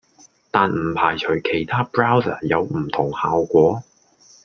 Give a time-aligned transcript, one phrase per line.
[0.49, 3.83] 但唔排除其他 Browser 有唔同效果